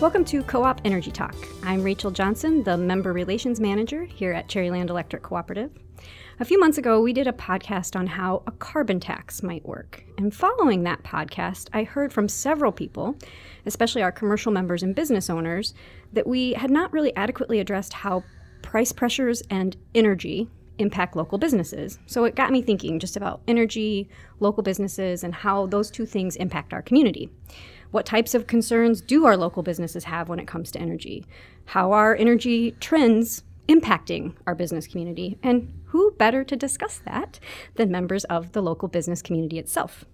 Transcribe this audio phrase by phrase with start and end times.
[0.00, 1.36] Welcome to Co op Energy Talk.
[1.62, 5.70] I'm Rachel Johnson, the Member Relations Manager here at Cherryland Electric Cooperative.
[6.40, 10.02] A few months ago, we did a podcast on how a carbon tax might work.
[10.16, 13.14] And following that podcast, I heard from several people,
[13.66, 15.74] especially our commercial members and business owners,
[16.14, 18.24] that we had not really adequately addressed how
[18.62, 20.48] price pressures and energy
[20.78, 21.98] impact local businesses.
[22.06, 24.08] So it got me thinking just about energy,
[24.38, 27.30] local businesses, and how those two things impact our community.
[27.90, 31.26] What types of concerns do our local businesses have when it comes to energy?
[31.66, 35.38] How are energy trends impacting our business community?
[35.42, 37.40] And who better to discuss that
[37.74, 40.04] than members of the local business community itself?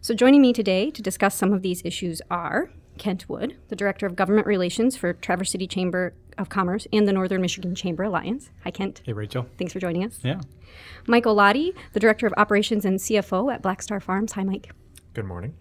[0.00, 4.06] So, joining me today to discuss some of these issues are Kent Wood, the Director
[4.06, 8.50] of Government Relations for Traverse City Chamber of Commerce and the Northern Michigan Chamber Alliance.
[8.64, 9.02] Hi, Kent.
[9.04, 9.46] Hey, Rachel.
[9.58, 10.18] Thanks for joining us.
[10.22, 10.40] Yeah.
[11.06, 14.32] Michael Lottie, the Director of Operations and CFO at Black Star Farms.
[14.32, 14.70] Hi, Mike.
[15.14, 15.54] Good morning.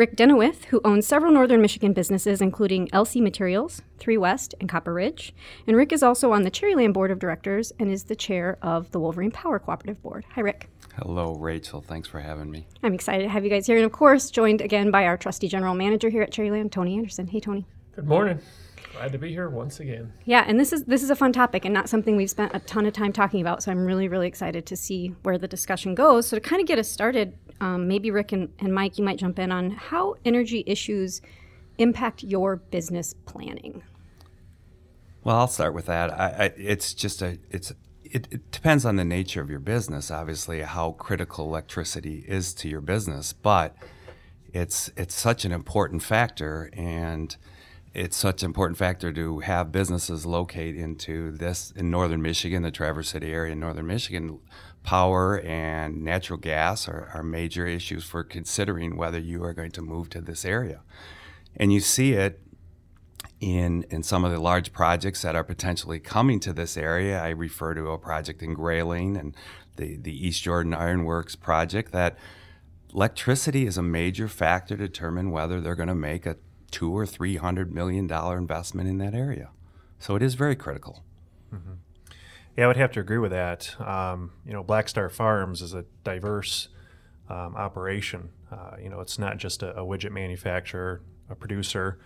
[0.00, 4.94] Rick Deneweth, who owns several northern Michigan businesses, including LC Materials, Three West, and Copper
[4.94, 5.34] Ridge.
[5.66, 8.90] And Rick is also on the Cherryland Board of Directors and is the chair of
[8.92, 10.24] the Wolverine Power Cooperative Board.
[10.30, 10.70] Hi, Rick.
[10.96, 11.82] Hello, Rachel.
[11.82, 12.66] Thanks for having me.
[12.82, 13.76] I'm excited to have you guys here.
[13.76, 17.26] And of course, joined again by our trusty general manager here at Cherryland, Tony Anderson.
[17.26, 17.66] Hey, Tony.
[17.94, 18.40] Good morning.
[18.94, 20.14] Glad to be here once again.
[20.24, 22.58] Yeah, and this is this is a fun topic and not something we've spent a
[22.60, 23.62] ton of time talking about.
[23.62, 26.26] So I'm really really excited to see where the discussion goes.
[26.26, 29.18] So to kind of get us started, um, maybe Rick and, and Mike, you might
[29.18, 31.20] jump in on how energy issues
[31.78, 33.82] impact your business planning.
[35.22, 36.10] Well, I'll start with that.
[36.12, 37.72] I, I, it's just a it's
[38.02, 42.68] it, it, depends on the nature of your business, obviously, how critical electricity is to
[42.68, 43.76] your business, but
[44.52, 47.36] it's it's such an important factor, and
[47.92, 52.70] it's such an important factor to have businesses locate into this in northern Michigan, the
[52.70, 54.40] Traverse City area in northern Michigan.
[54.82, 59.82] Power and natural gas are, are major issues for considering whether you are going to
[59.82, 60.80] move to this area.
[61.56, 62.40] And you see it
[63.40, 67.22] in, in some of the large projects that are potentially coming to this area.
[67.22, 69.36] I refer to a project in Grayling and
[69.76, 72.16] the, the East Jordan Ironworks project that
[72.92, 76.36] electricity is a major factor to determine whether they're going to make a
[76.70, 79.50] two or three hundred million dollar investment in that area.
[79.98, 81.04] So it is very critical.
[81.54, 81.72] Mm-hmm.
[82.60, 83.74] Yeah, I would have to agree with that.
[83.80, 86.68] Um, you know, Black Star Farms is a diverse
[87.30, 88.32] um, operation.
[88.52, 91.00] Uh, you know, it's not just a, a widget manufacturer,
[91.30, 91.98] a producer.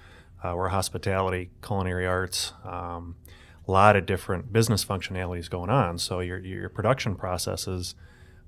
[0.44, 3.16] Uh, we're hospitality, culinary arts, um,
[3.66, 5.98] a lot of different business functionalities going on.
[5.98, 7.96] So your your production processes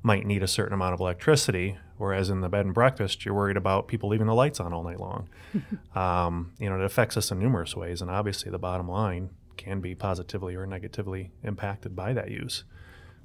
[0.04, 3.56] might need a certain amount of electricity, whereas in the bed and breakfast, you're worried
[3.56, 5.28] about people leaving the lights on all night long.
[5.96, 9.80] um, you know, it affects us in numerous ways, and obviously the bottom line can
[9.80, 12.64] be positively or negatively impacted by that use.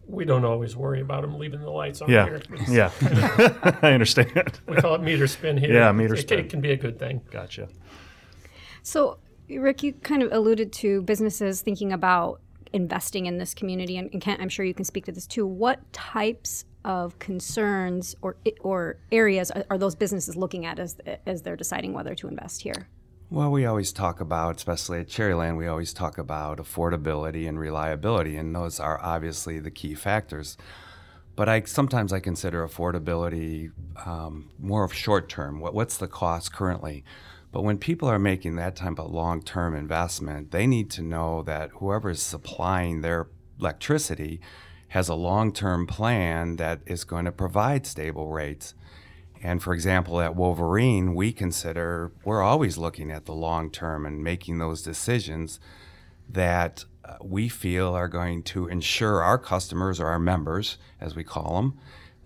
[0.07, 2.25] We don't always worry about them leaving the lights on yeah.
[2.25, 2.41] here.
[2.67, 2.91] yeah,
[3.81, 4.59] I understand.
[4.67, 5.73] we call it meter spin here.
[5.73, 6.39] Yeah, meter it, spin.
[6.39, 7.21] It can be a good thing.
[7.31, 7.69] Gotcha.
[8.83, 9.19] So,
[9.49, 12.41] Rick, you kind of alluded to businesses thinking about
[12.73, 15.45] investing in this community, and, and Kent, I'm sure you can speak to this too.
[15.45, 21.43] What types of concerns or or areas are, are, those businesses looking at as as
[21.43, 22.87] they're deciding whether to invest here?
[23.33, 28.35] Well, we always talk about, especially at Cherryland, we always talk about affordability and reliability,
[28.35, 30.57] and those are obviously the key factors.
[31.37, 33.71] But I sometimes I consider affordability
[34.05, 35.61] um, more of short term.
[35.61, 37.05] What, what's the cost currently?
[37.53, 41.41] But when people are making that type of long term investment, they need to know
[41.43, 43.29] that whoever is supplying their
[43.61, 44.41] electricity
[44.89, 48.73] has a long term plan that is going to provide stable rates.
[49.43, 54.23] And for example, at Wolverine, we consider we're always looking at the long term and
[54.23, 55.59] making those decisions
[56.29, 61.23] that uh, we feel are going to ensure our customers or our members, as we
[61.23, 61.79] call them,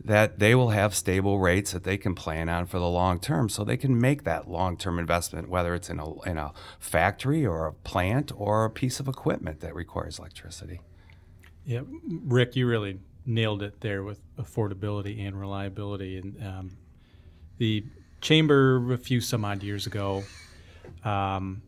[0.04, 3.48] that they will have stable rates that they can plan on for the long term
[3.48, 7.46] so they can make that long term investment, whether it's in a, in a factory
[7.46, 10.82] or a plant or a piece of equipment that requires electricity.
[11.66, 11.82] Yeah,
[12.26, 16.18] Rick, you really nailed it there with affordability and reliability.
[16.18, 16.78] And um,
[17.58, 17.84] the
[18.22, 20.24] chamber, a few some odd years ago,
[21.04, 21.62] um,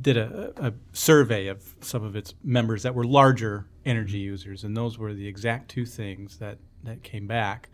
[0.00, 4.76] did a, a, survey of some of its members that were larger energy users, and
[4.76, 7.68] those were the exact two things that that came back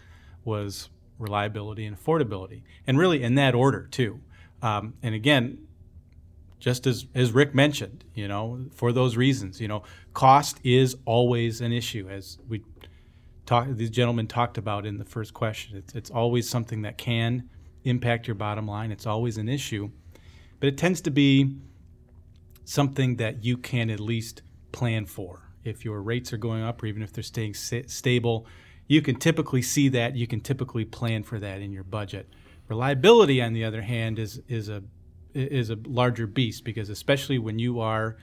[0.44, 0.88] was
[1.19, 4.20] reliability and affordability, and really in that order too.
[4.62, 5.67] Um, and again,
[6.58, 9.82] just as as Rick mentioned, you know, for those reasons, you know,
[10.12, 12.62] cost is always an issue, as we
[13.46, 13.76] talked.
[13.76, 15.78] These gentlemen talked about in the first question.
[15.78, 17.49] It's it's always something that can
[17.85, 18.93] impact your bottom line.
[18.93, 19.91] It's always an issue,
[20.59, 21.56] but it tends to be
[22.65, 24.43] something that you can at least
[24.73, 25.43] plan for.
[25.65, 28.47] If your rates are going up, or even if they're staying stable,
[28.87, 30.17] you can typically see that.
[30.17, 32.29] You can typically plan for that in your budget.
[32.69, 34.82] Reliability, on the other hand, is is a
[35.35, 38.17] is a larger beast because especially when you are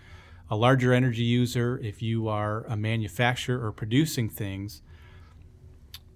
[0.50, 4.82] a larger energy user, if you are a manufacturer or producing things,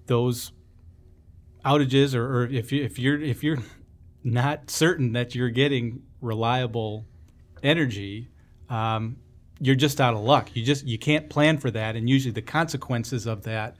[0.07, 0.51] those
[1.65, 3.59] outages or, or if you if you're if you're
[4.23, 7.05] not certain that you're getting reliable
[7.63, 8.29] energy,
[8.69, 9.17] um,
[9.59, 10.49] you're just out of luck.
[10.53, 13.77] You just you can't plan for that, and usually the consequences of that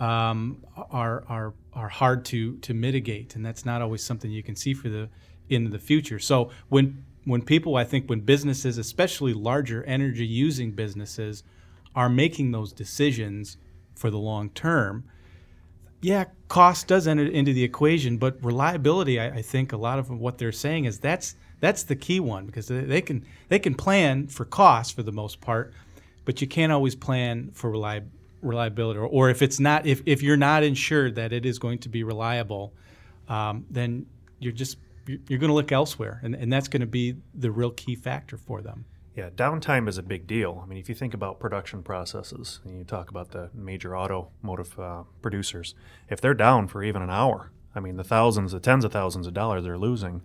[0.00, 4.56] um, are are are hard to to mitigate, and that's not always something you can
[4.56, 5.08] see for the
[5.48, 6.18] in the future.
[6.18, 11.42] So when when people, I think, when businesses, especially larger energy using businesses,
[11.94, 13.56] are making those decisions
[13.94, 15.04] for the long term,
[16.00, 20.10] yeah, cost does enter into the equation, but reliability, I, I, think a lot of
[20.10, 24.26] what they're saying is that's that's the key one because they, can they can plan
[24.26, 25.72] for cost for the most part,
[26.24, 28.12] but you can't always plan for reliability
[28.42, 31.78] reliability or, or if it's not if, if you're not insured that it is going
[31.78, 32.72] to be reliable
[33.28, 34.06] um, then
[34.38, 37.70] you're just you're going to look elsewhere and, and that's going to be the real
[37.70, 38.84] key factor for them
[39.16, 40.60] yeah downtime is a big deal.
[40.62, 44.78] I mean if you think about production processes and you talk about the major automotive
[44.78, 45.74] uh, producers
[46.08, 49.26] if they're down for even an hour i mean the thousands the tens of thousands
[49.26, 50.22] of dollars they're losing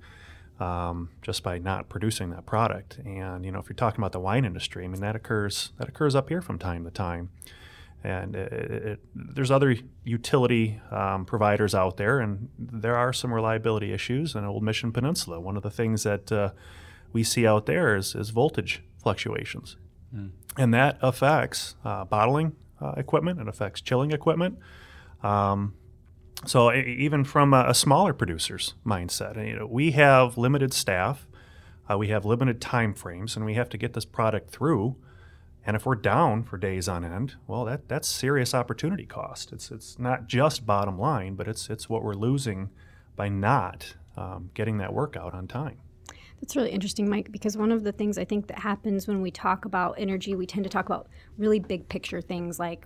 [0.62, 3.00] um, just by not producing that product.
[3.04, 5.90] And you know if you're talking about the wine industry i mean that occurs that
[5.90, 7.30] occurs up here from time to time.
[8.04, 13.94] And it, it, there's other utility um, providers out there, and there are some reliability
[13.94, 15.40] issues in Old Mission Peninsula.
[15.40, 16.50] One of the things that uh,
[17.14, 19.78] we see out there is, is voltage fluctuations,
[20.16, 20.32] mm.
[20.58, 24.58] and that affects uh, bottling uh, equipment, it affects chilling equipment.
[25.24, 25.76] Um,
[26.46, 31.28] so even from a, a, smaller producer's mindset, you know, we have limited staff,
[31.90, 34.96] uh, we have limited time frames, and we have to get this product through
[35.66, 39.52] and if we're down for days on end, well, that, that's serious opportunity cost.
[39.52, 42.70] It's, it's not just bottom line, but it's, it's what we're losing
[43.16, 45.78] by not um, getting that work out on time.
[46.42, 49.30] That's really interesting, Mike, because one of the things I think that happens when we
[49.30, 51.08] talk about energy, we tend to talk about
[51.38, 52.84] really big picture things like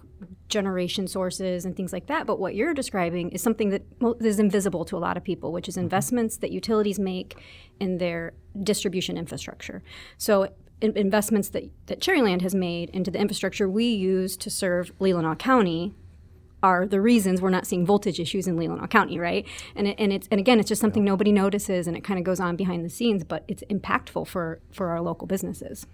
[0.50, 2.28] generation sources and things like that.
[2.28, 3.84] But what you're describing is something that
[4.19, 5.84] is invisible to a lot of people, which is mm-hmm.
[5.84, 7.38] investments that utilities make
[7.80, 9.81] in their distribution infrastructure.
[10.18, 10.50] So
[10.81, 15.96] investments that, that Cherryland has made into the infrastructure we use to serve Leelanau County
[16.65, 19.45] are the reasons we're not seeing voltage issues in Leelanau County, right?
[19.75, 22.25] And it, and it's and again, it's just something nobody notices, and it kind of
[22.25, 25.85] goes on behind the scenes, but it's impactful for for our local businesses.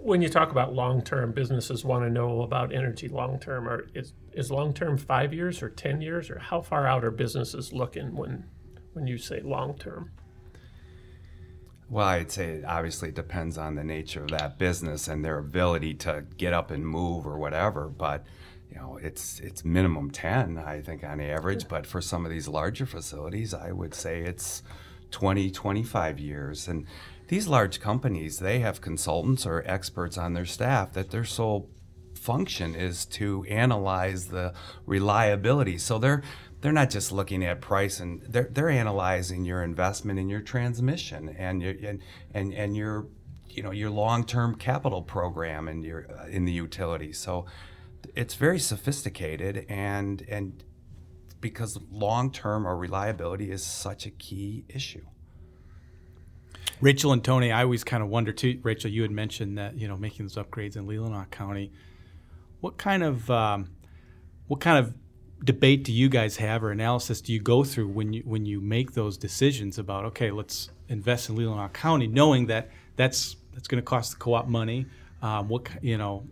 [0.00, 3.68] When you talk about long term, businesses want to know about energy long term.
[3.68, 7.10] Or is is long term five years or ten years, or how far out are
[7.10, 8.44] businesses looking when
[8.92, 10.12] when you say long term?
[11.90, 15.94] Well, I'd say it obviously depends on the nature of that business and their ability
[15.94, 17.88] to get up and move or whatever.
[17.88, 18.24] But
[18.70, 21.68] you know, it's it's minimum ten, I think, on average.
[21.68, 24.62] But for some of these larger facilities, I would say it's
[25.10, 26.68] 20, 25 years.
[26.68, 26.86] And
[27.28, 31.70] these large companies, they have consultants or experts on their staff that their sole
[32.14, 34.52] function is to analyze the
[34.86, 35.78] reliability.
[35.78, 36.22] So they're
[36.60, 41.28] they're not just looking at price and they're, they're analyzing your investment in your transmission
[41.38, 42.02] and your and
[42.34, 43.06] and, and your
[43.48, 47.46] you know your long-term capital program and your uh, in the utility so
[48.18, 50.64] it's very sophisticated and and
[51.40, 55.06] because long-term or reliability is such a key issue
[56.80, 58.60] Rachel and Tony, I always kind of wonder too.
[58.62, 61.72] Rachel, you had mentioned that you know making those upgrades in Leelanau County.
[62.60, 63.70] What kind of um,
[64.46, 64.94] what kind of
[65.44, 68.60] debate do you guys have or analysis do you go through when you when you
[68.60, 73.80] make those decisions about okay let's invest in Leelanau County knowing that that's that's going
[73.80, 74.84] to cost the co-op money
[75.22, 76.26] um, what you know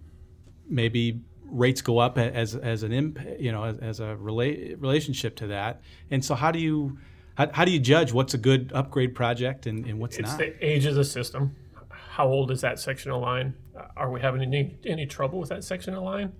[0.69, 5.37] maybe rates go up as as an imp, you know as, as a rela- relationship
[5.37, 5.81] to that.
[6.11, 6.99] And so how do you
[7.37, 10.39] how, how do you judge what's a good upgrade project and, and what's it's not?
[10.39, 11.55] the age of the system.
[11.89, 13.55] How old is that section of line?
[13.77, 16.33] Uh, are we having any any trouble with that section of line?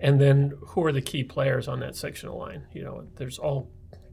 [0.00, 2.66] And then who are the key players on that sectional line?
[2.72, 3.70] You know there's all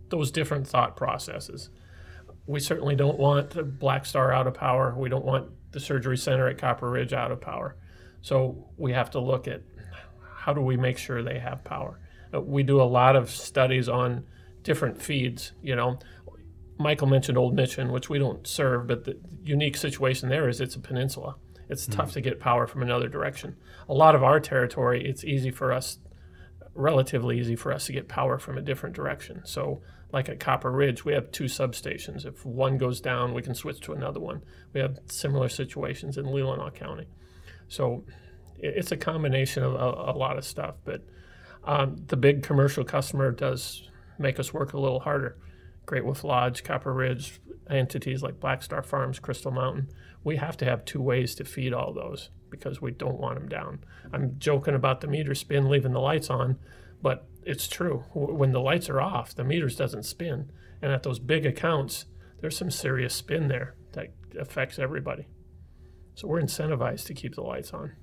[0.09, 1.69] those different thought processes.
[2.45, 4.93] We certainly don't want the black star out of power.
[4.97, 7.75] We don't want the surgery center at copper ridge out of power.
[8.21, 9.61] So we have to look at
[10.47, 11.99] how do we make sure they have power
[12.33, 14.23] uh, we do a lot of studies on
[14.63, 15.99] different feeds you know
[16.79, 20.75] michael mentioned old mission which we don't serve but the unique situation there is it's
[20.75, 21.35] a peninsula
[21.69, 23.55] it's mm tough to get power from another direction.
[23.89, 25.97] A lot of our territory, it's easy for us,
[26.75, 29.41] relatively easy for us to get power from a different direction.
[29.45, 29.81] So,
[30.13, 32.25] like at Copper Ridge, we have two substations.
[32.25, 34.41] If one goes down, we can switch to another one.
[34.73, 37.07] We have similar situations in Leelanau County.
[37.67, 38.05] So,
[38.59, 40.75] it's a combination of a, a lot of stuff.
[40.83, 41.01] But
[41.63, 45.37] um, the big commercial customer does make us work a little harder
[45.87, 49.87] Great Wolf Lodge, Copper Ridge, entities like Black Star Farms, Crystal Mountain,
[50.23, 53.47] we have to have two ways to feed all those because we don't want them
[53.47, 53.79] down.
[54.11, 56.57] I'm joking about the meter spin leaving the lights on,
[57.01, 58.03] but it's true.
[58.13, 60.51] When the lights are off, the meters doesn't spin.
[60.81, 62.05] And at those big accounts,
[62.41, 65.27] there's some serious spin there that affects everybody.
[66.15, 67.93] So we're incentivized to keep the lights on.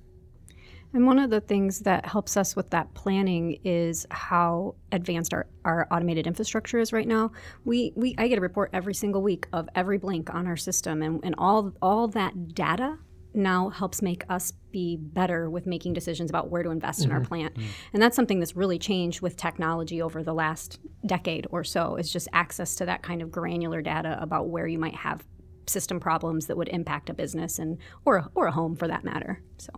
[0.95, 5.45] And one of the things that helps us with that planning is how advanced our,
[5.65, 7.33] our automated infrastructure is right now.
[7.65, 11.01] We, we I get a report every single week of every blink on our system
[11.01, 12.97] and, and all all that data
[13.33, 17.11] now helps make us be better with making decisions about where to invest mm-hmm.
[17.11, 17.27] in our mm-hmm.
[17.27, 17.55] plant.
[17.55, 17.67] Mm-hmm.
[17.91, 22.09] And that's something that's really changed with technology over the last decade or so is
[22.09, 25.25] just access to that kind of granular data about where you might have
[25.67, 29.03] system problems that would impact a business and or a, or a home for that
[29.03, 29.41] matter.
[29.57, 29.73] So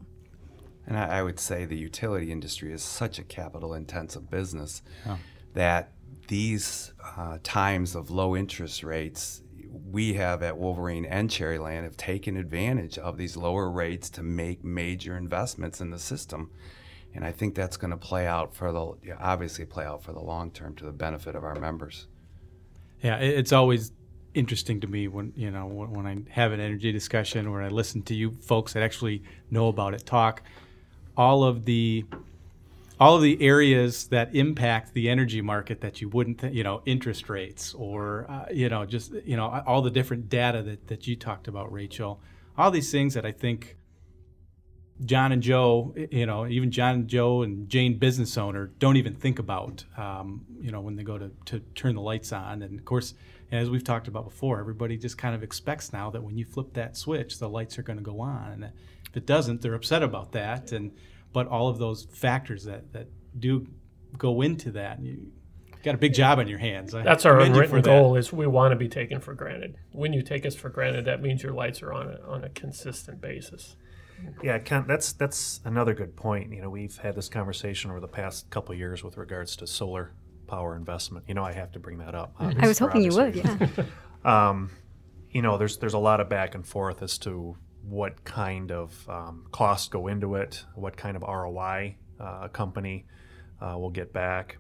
[0.88, 4.82] and I, I, would say the utility industry is such a capital intensive business
[5.54, 5.92] that
[6.28, 9.42] these uh, times of low interest rates,
[9.92, 14.64] we have at Wolverine and Cherryland have taken advantage of these lower rates to make
[14.64, 16.52] major investments in the system.
[17.14, 20.20] And I think that's going to play out for the obviously play out for the
[20.20, 22.08] long term to the benefit of our members.
[23.02, 23.92] Yeah, it's always
[24.34, 28.04] interesting to me when you know when I have an energy discussion or I listen
[28.04, 30.44] to you folks that actually know about it talk
[31.18, 32.06] all of the
[33.00, 36.82] all of the areas that impact the energy market that you wouldn't, th- you know,
[36.86, 41.06] interest rates or, uh, you know, just, you know, all the different data that, that
[41.06, 42.20] you talked about, Rachel,
[42.58, 43.78] all these things that I think
[45.06, 49.14] John and Joe, you know, even John and Joe and Jane, business owner, don't even
[49.14, 52.64] think about, um, you know, when they go to, to turn the lights on.
[52.64, 53.14] And of course,
[53.52, 56.74] as we've talked about before, everybody just kind of expects now that when you flip
[56.74, 58.54] that switch, the lights are going to go on.
[58.54, 58.72] And
[59.18, 60.72] if it doesn't, they're upset about that.
[60.72, 60.92] And
[61.34, 63.08] but all of those factors that that
[63.38, 63.68] do
[64.16, 65.32] go into that, you
[65.84, 66.92] got a big job on your hands.
[66.92, 69.76] That's our unwritten goal is we want to be taken for granted.
[69.92, 72.50] When you take us for granted, that means your lights are on a, on a
[72.50, 73.76] consistent basis.
[74.44, 76.54] Yeah, that's that's another good point.
[76.54, 80.14] You know, we've had this conversation over the past couple years with regards to solar
[80.46, 81.26] power investment.
[81.28, 82.36] You know, I have to bring that up.
[82.40, 83.36] I was hoping you would.
[83.36, 83.68] Yeah.
[84.26, 84.70] um,
[85.32, 87.58] you know, there's there's a lot of back and forth as to
[87.88, 93.06] what kind of um, costs go into it, what kind of ROI uh, a company
[93.62, 94.58] uh, will get back.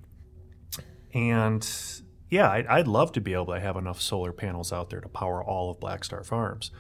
[1.13, 1.67] And
[2.29, 5.09] yeah, I'd, I'd, love to be able to have enough solar panels out there to
[5.09, 6.71] power all of Black Star Farms.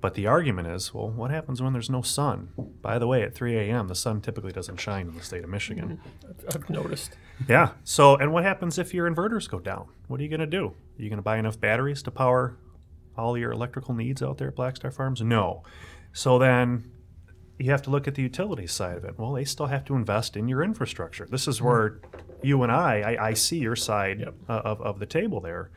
[0.00, 2.50] But the argument is, well, what happens when there's no sun?
[2.82, 5.50] By the way, at 3 a.m., the sun typically doesn't shine in the state of
[5.50, 6.00] Michigan.
[6.24, 6.48] Mm-hmm.
[6.54, 7.16] I've noticed.
[7.48, 7.70] Yeah.
[7.82, 9.88] So, and what happens if your inverters go down?
[10.06, 10.66] What are you going to do?
[10.66, 12.56] Are you going to buy enough batteries to power
[13.18, 15.20] all your electrical needs out there at Black Star Farms?
[15.20, 15.62] No.
[16.12, 16.90] So then
[17.58, 19.18] you have to look at the utility side of it.
[19.18, 21.26] Well, they still have to invest in your infrastructure.
[21.26, 22.00] This is where
[22.42, 24.34] you and I, I, I see your side yep.
[24.48, 25.70] uh, of, of the table there.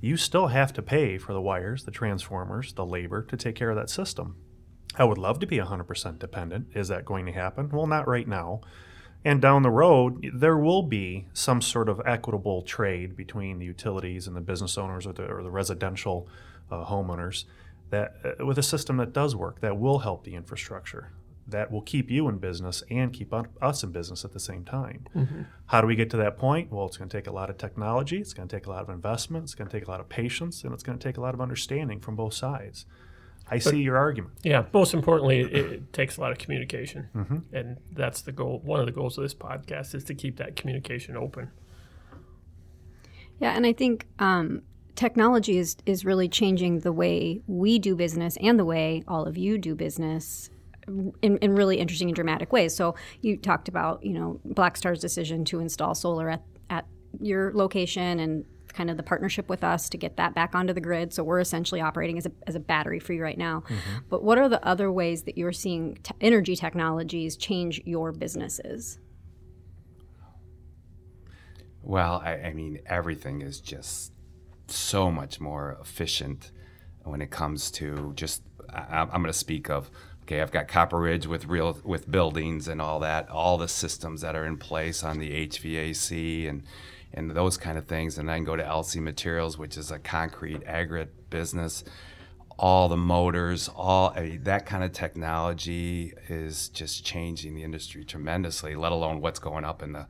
[0.00, 3.70] You still have to pay for the wires, the transformers, the labor to take care
[3.70, 4.36] of that system.
[4.96, 6.68] I would love to be 100% dependent.
[6.74, 7.70] Is that going to happen?
[7.70, 8.60] Well, not right now.
[9.24, 14.26] And down the road, there will be some sort of equitable trade between the utilities
[14.26, 16.28] and the business owners or the, or the residential
[16.70, 17.44] uh, homeowners
[17.90, 21.12] that uh, with a system that does work that will help the infrastructure
[21.46, 25.04] that will keep you in business and keep us in business at the same time.
[25.14, 25.42] Mm-hmm.
[25.66, 26.72] How do we get to that point?
[26.72, 28.82] Well, it's going to take a lot of technology, it's going to take a lot
[28.82, 31.16] of investment, it's going to take a lot of patience, and it's going to take
[31.16, 32.86] a lot of understanding from both sides.
[33.46, 34.34] I but, see your argument.
[34.42, 37.38] Yeah, most importantly, it, it takes a lot of communication, mm-hmm.
[37.52, 38.62] and that's the goal.
[38.64, 41.50] One of the goals of this podcast is to keep that communication open.
[43.38, 44.62] Yeah, and I think um,
[44.96, 49.36] technology is is really changing the way we do business and the way all of
[49.36, 50.50] you do business
[51.22, 52.74] in, in really interesting and dramatic ways.
[52.74, 56.86] So you talked about, you know, Blackstar's decision to install solar at, at
[57.20, 60.80] your location and kind of the partnership with us to get that back onto the
[60.80, 61.12] grid.
[61.12, 63.60] So we're essentially operating as a, as a battery for you right now.
[63.60, 63.98] Mm-hmm.
[64.10, 68.98] But what are the other ways that you're seeing t- energy technologies change your businesses?
[71.82, 74.13] Well, I, I mean, everything is just
[74.68, 76.50] so much more efficient
[77.02, 78.42] when it comes to just
[78.72, 79.90] I, am going to speak of
[80.22, 84.22] okay i've got copper ridge with real with buildings and all that all the systems
[84.22, 86.62] that are in place on the hvac and
[87.14, 88.18] and those kind of things.
[88.18, 91.84] And then go to lc materials which is a concrete aggregate business.
[92.58, 98.04] All the motors all I mean, that kind of technology is just changing the industry
[98.04, 100.06] tremendously let alone what's going up in the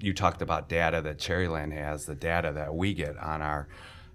[0.00, 3.66] you talked about data that cherryland has the data that we get on our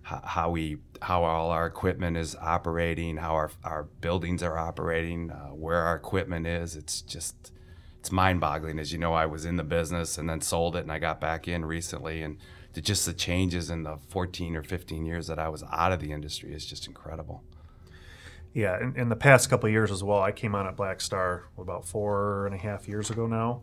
[0.03, 5.49] how we how all our equipment is operating, how our, our buildings are operating, uh,
[5.49, 6.75] where our equipment is.
[6.75, 7.51] It's just
[7.99, 8.79] it's mind-boggling.
[8.79, 11.21] As you know, I was in the business and then sold it, and I got
[11.21, 12.37] back in recently, and
[12.73, 16.01] the, just the changes in the 14 or 15 years that I was out of
[16.01, 17.43] the industry is just incredible.
[18.53, 21.45] Yeah, in, in the past couple years as well, I came on at Black Star
[21.57, 23.61] about four and a half years ago now,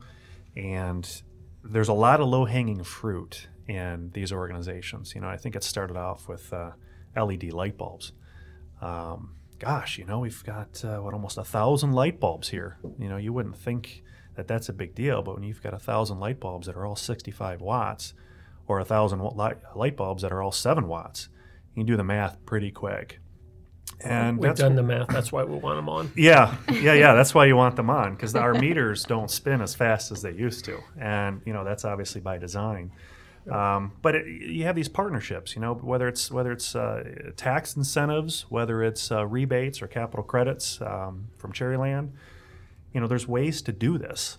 [0.56, 1.22] and
[1.62, 5.14] there's a lot of low hanging fruit in these organizations.
[5.14, 6.72] You know, I think it started off with uh,
[7.16, 8.12] LED light bulbs.
[8.82, 12.78] Um, gosh, you know, we've got uh, what almost a thousand light bulbs here.
[12.98, 14.02] You know, you wouldn't think
[14.34, 16.84] that that's a big deal, but when you've got a thousand light bulbs that are
[16.84, 18.14] all 65 watts,
[18.66, 21.28] or a thousand light, light bulbs that are all seven watts,
[21.74, 23.20] you can do the math pretty quick.
[24.02, 25.08] And we've done the math.
[25.08, 26.10] That's why we want them on.
[26.16, 27.14] Yeah, yeah, yeah.
[27.14, 30.32] That's why you want them on because our meters don't spin as fast as they
[30.32, 32.92] used to, and you know that's obviously by design.
[33.50, 37.76] Um, but it, you have these partnerships, you know, whether it's whether it's uh, tax
[37.76, 42.10] incentives, whether it's uh, rebates or capital credits um, from Cherryland.
[42.92, 44.38] You know, there's ways to do this.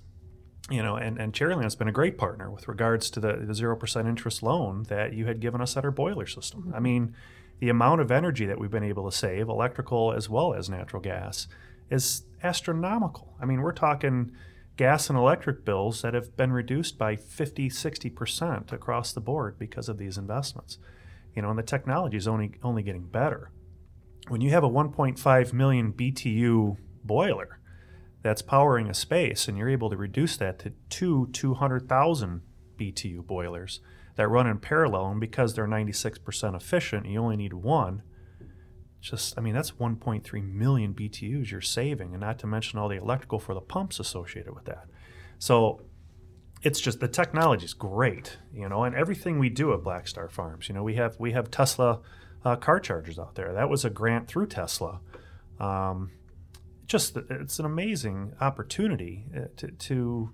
[0.70, 4.08] You know, and, and Cherryland's been a great partner with regards to the zero percent
[4.08, 6.62] interest loan that you had given us at our boiler system.
[6.62, 6.76] Mm-hmm.
[6.76, 7.16] I mean,
[7.60, 11.02] the amount of energy that we've been able to save, electrical as well as natural
[11.02, 11.48] gas,
[11.90, 13.34] is astronomical.
[13.42, 14.32] I mean, we're talking
[14.82, 19.88] gas and electric bills that have been reduced by 50, 60% across the board because
[19.88, 20.80] of these investments.
[21.36, 23.52] You know, and the technology is only only getting better.
[24.28, 27.60] When you have a 1.5 million BTU boiler
[28.24, 32.42] that's powering a space and you're able to reduce that to two 200,000
[32.76, 33.82] BTU boilers
[34.16, 38.02] that run in parallel and because they're 96% efficient, you only need one
[39.02, 42.98] just i mean that's 1.3 million btus you're saving and not to mention all the
[42.98, 44.86] electrical for the pumps associated with that.
[45.40, 45.82] So
[46.62, 50.30] it's just the technology is great you know and everything we do at black star
[50.30, 52.00] farms you know we have we have tesla
[52.44, 53.54] uh, car chargers out there.
[53.54, 55.00] That was a grant through tesla.
[55.60, 56.12] Um,
[56.88, 60.32] just it's an amazing opportunity uh, to, to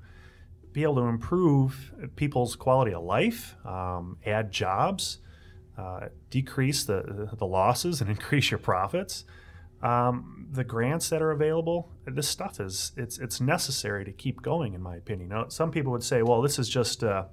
[0.71, 5.19] be able to improve people's quality of life um, add jobs
[5.77, 9.25] uh, decrease the, the losses and increase your profits.
[9.81, 14.73] Um, the grants that are available, this stuff is it's it's necessary to keep going,
[14.73, 15.29] in my opinion.
[15.29, 17.25] Now, some people would say, well, this is just uh,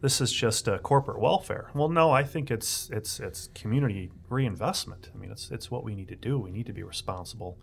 [0.00, 1.70] this is just uh, corporate welfare.
[1.74, 5.10] Well, no, I think it's it's it's community reinvestment.
[5.12, 6.38] I mean, it's it's what we need to do.
[6.38, 7.58] We need to be responsible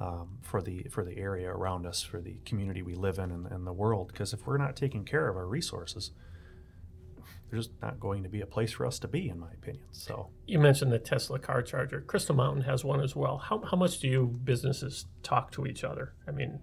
[0.00, 3.46] um, for the for the area around us, for the community we live in, and,
[3.46, 4.08] and the world.
[4.08, 6.12] Because if we're not taking care of our resources,
[7.52, 9.84] there's just not going to be a place for us to be, in my opinion.
[9.90, 12.00] So you mentioned the Tesla car charger.
[12.00, 13.36] Crystal Mountain has one as well.
[13.36, 16.14] How, how much do you businesses talk to each other?
[16.26, 16.60] I mean,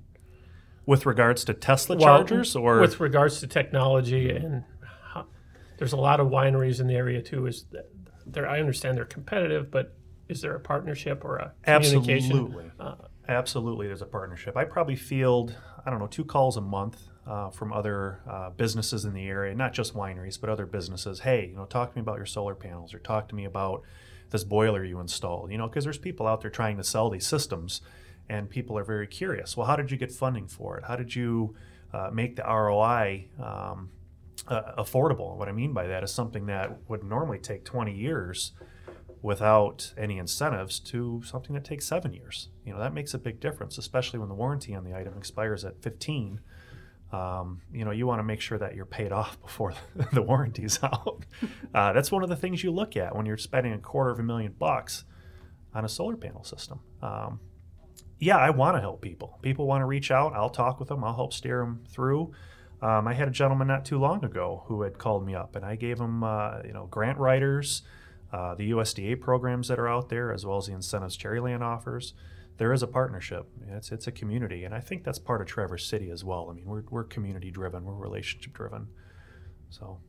[0.87, 4.63] with regards to Tesla well, chargers, or with regards to technology, and
[5.13, 5.27] how,
[5.77, 7.45] there's a lot of wineries in the area too.
[7.45, 7.65] Is
[8.25, 8.49] there?
[8.49, 9.95] I understand they're competitive, but
[10.27, 12.31] is there a partnership or a communication?
[12.31, 12.71] Absolutely.
[12.79, 12.95] Uh,
[13.27, 14.57] Absolutely, there's a partnership.
[14.57, 19.05] I probably field, I don't know, two calls a month uh, from other uh, businesses
[19.05, 21.21] in the area, not just wineries, but other businesses.
[21.21, 23.83] Hey, you know, talk to me about your solar panels, or talk to me about
[24.31, 25.51] this boiler you installed.
[25.51, 27.81] You know, because there's people out there trying to sell these systems,
[28.29, 29.55] and people are very curious.
[29.55, 30.85] Well, how did you get funding for it?
[30.85, 31.55] How did you
[31.93, 33.89] uh, make the ROI um,
[34.47, 35.35] affordable?
[35.37, 38.53] What I mean by that is something that would normally take 20 years
[39.21, 42.49] without any incentives to something that takes seven years.
[42.65, 45.65] You know, that makes a big difference, especially when the warranty on the item expires
[45.65, 46.39] at 15
[47.11, 49.73] um, you know, you want to make sure that you're paid off before
[50.13, 51.25] the warranty's out.
[51.73, 54.19] Uh, that's one of the things you look at when you're spending a quarter of
[54.19, 55.05] a million bucks
[55.73, 56.79] on a solar panel system.
[57.01, 57.39] Um,
[58.19, 59.39] yeah, I want to help people.
[59.41, 60.33] People want to reach out.
[60.33, 61.03] I'll talk with them.
[61.03, 62.33] I'll help steer them through.
[62.81, 65.65] Um, I had a gentleman not too long ago who had called me up, and
[65.65, 67.81] I gave him, uh, you know, grant writers,
[68.31, 72.13] uh, the USDA programs that are out there, as well as the incentives Cherryland offers
[72.59, 73.47] there is a partnership.
[73.69, 76.49] It's it's a community, and I think that's part of Traverse City as well.
[76.51, 78.89] I mean, we're we're community driven, we're relationship driven,
[79.69, 79.99] so.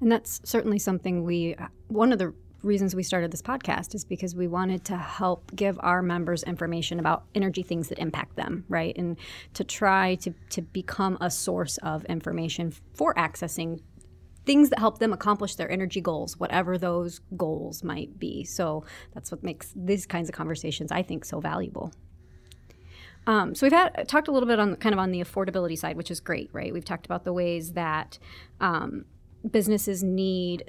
[0.00, 1.56] And that's certainly something we.
[1.88, 5.78] One of the reasons we started this podcast is because we wanted to help give
[5.82, 8.96] our members information about energy things that impact them, right?
[8.96, 9.16] And
[9.54, 13.80] to try to to become a source of information for accessing
[14.48, 18.44] things that help them accomplish their energy goals, whatever those goals might be.
[18.44, 18.82] So
[19.12, 21.92] that's what makes these kinds of conversations, I think, so valuable.
[23.26, 25.98] Um, so we've had talked a little bit on kind of on the affordability side,
[25.98, 26.72] which is great, right?
[26.72, 28.18] We've talked about the ways that
[28.58, 29.04] um,
[29.50, 30.64] businesses need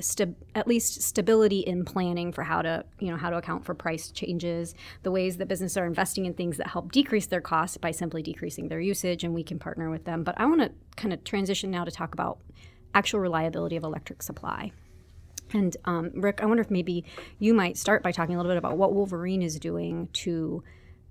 [0.55, 4.11] at least stability in planning for how to you know how to account for price
[4.11, 7.89] changes the ways that businesses are investing in things that help decrease their costs by
[7.89, 11.11] simply decreasing their usage and we can partner with them but i want to kind
[11.11, 12.39] of transition now to talk about
[12.93, 14.71] actual reliability of electric supply.
[15.52, 17.06] And um, Rick, I wonder if maybe
[17.39, 20.63] you might start by talking a little bit about what Wolverine is doing to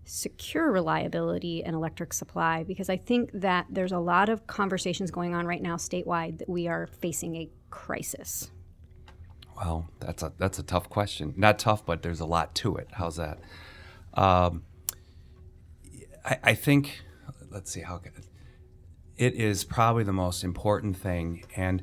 [0.04, 5.34] secure reliability and electric supply, because I think that there's a lot of conversations going
[5.34, 8.50] on right now statewide that we are facing a crisis?
[9.56, 11.34] Well, that's a that's a tough question.
[11.36, 12.88] Not tough, but there's a lot to it.
[12.92, 13.38] How's that?
[14.14, 14.62] Um,
[16.24, 17.02] I, I think.
[17.50, 18.00] Let's see how.
[19.18, 21.82] It is probably the most important thing, and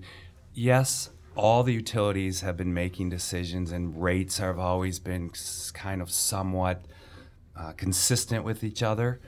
[0.53, 5.31] yes, all the utilities have been making decisions, and rates have always been
[5.73, 6.85] kind of somewhat
[7.57, 9.19] uh, consistent with each other.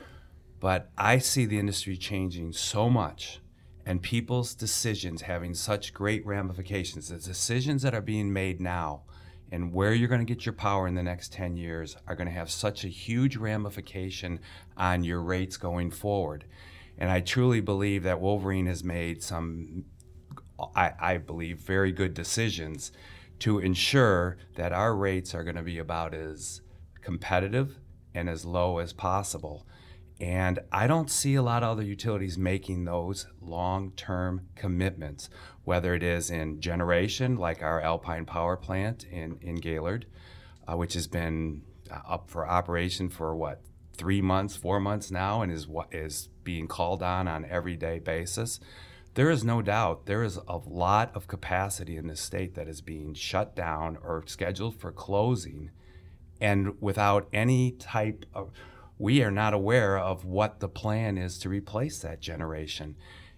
[0.60, 3.42] But I see the industry changing so much
[3.86, 7.10] and people's decisions having such great ramifications.
[7.10, 9.04] The decisions that are being made now
[9.52, 12.28] and where you're going to get your power in the next 10 years are going
[12.28, 14.40] to have such a huge ramification
[14.76, 16.46] on your rates going forward.
[16.98, 19.86] And I truly believe that Wolverine has made some,
[20.76, 22.92] I, I believe, very good decisions
[23.40, 26.62] to ensure that our rates are going to be about as
[27.02, 27.78] competitive
[28.16, 29.68] and as low as possible.
[30.20, 35.30] And I don't see a lot of other utilities making those long term commitments,
[35.64, 40.08] whether it is in generation, like our Alpine Power Plant in, in Gaylord,
[40.68, 43.62] uh, which has been uh, up for operation for what,
[43.98, 48.60] three months, four months now, and is, what is being called on on everyday basis.
[49.16, 52.82] There is no doubt there is a lot of capacity in this state that is
[52.82, 55.72] being shut down or scheduled for closing,
[56.40, 58.52] and without any type of
[59.00, 62.96] we are not aware of what the plan is to replace that generation.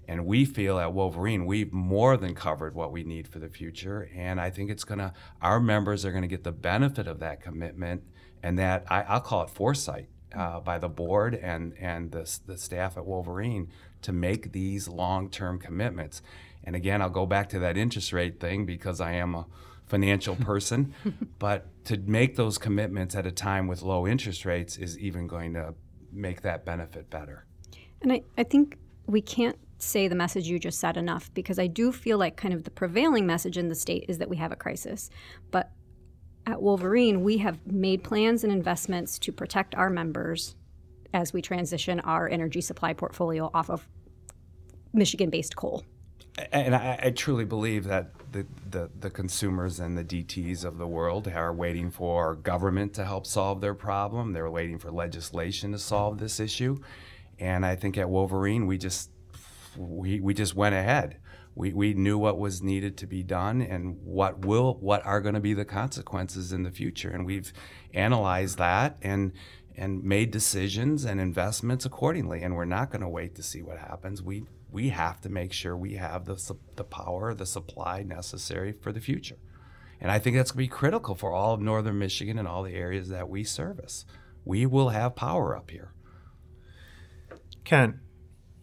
[0.08, 4.10] And we feel at Wolverine, we've more than covered what we need for the future.
[4.16, 7.20] And I think it's going to, our members are going to get the benefit of
[7.20, 8.04] that commitment
[8.42, 12.58] and that, I, will call it foresight uh, by the board and, and the, the
[12.58, 13.70] staff at Wolverine
[14.02, 16.22] to make these long term commitments.
[16.64, 19.46] And again, I'll go back to that interest rate thing because I am a
[19.88, 20.94] financial person.
[21.40, 25.54] but to make those commitments at a time with low interest rates is even going
[25.54, 25.74] to
[26.12, 27.46] make that benefit better.
[28.02, 31.68] And I, I think we can't say the message you just said enough because I
[31.68, 34.52] do feel like kind of the prevailing message in the state is that we have
[34.52, 35.10] a crisis.
[35.52, 35.72] But
[36.50, 40.56] at Wolverine, we have made plans and investments to protect our members
[41.14, 43.88] as we transition our energy supply portfolio off of
[44.92, 45.84] Michigan based coal.
[46.52, 50.88] And I, I truly believe that the, the, the consumers and the DTEs of the
[50.88, 54.34] world are waiting for government to help solve their problem.
[54.34, 56.80] They're waiting for legislation to solve this issue.
[57.40, 59.12] And I think at Wolverine, we just
[59.78, 61.18] we, we just went ahead.
[61.60, 65.36] We, we knew what was needed to be done and what will what are going
[65.36, 67.10] to be the consequences in the future.
[67.10, 67.52] And we've
[67.94, 69.34] analyzed that and
[69.76, 72.44] and made decisions and investments accordingly.
[72.44, 74.22] And we're not going to wait to see what happens.
[74.24, 78.94] We we have to make sure we have the, the power, the supply necessary for
[78.94, 79.38] the future.
[80.00, 82.64] And I think that's going to be critical for all of northern Michigan and all
[82.64, 84.06] the areas that we service.
[84.46, 85.92] We will have power up here.
[87.66, 87.98] Kent,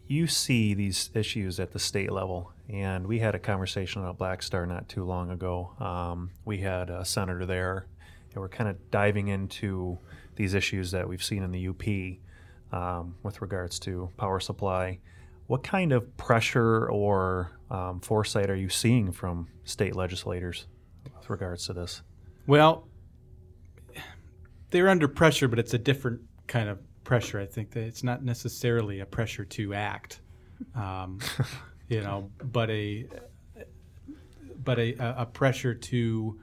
[0.07, 4.41] you see these issues at the state level, and we had a conversation about Black
[4.43, 5.73] Star not too long ago.
[5.79, 7.87] Um, we had a senator there,
[8.33, 9.97] and we're kind of diving into
[10.35, 14.99] these issues that we've seen in the UP um, with regards to power supply
[15.47, 20.67] what kind of pressure or um, foresight are you seeing from state legislators
[21.15, 22.01] with regards to this?
[22.45, 22.87] Well,
[24.69, 27.39] they're under pressure, but it's a different kind of pressure.
[27.39, 30.19] I think that it's not necessarily a pressure to act,
[30.75, 31.19] um,
[31.87, 33.07] you know, but a
[34.63, 36.37] but a, a pressure to.